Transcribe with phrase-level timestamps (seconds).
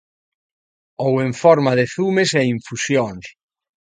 [1.05, 3.25] Ou en forma de zumes e infusións.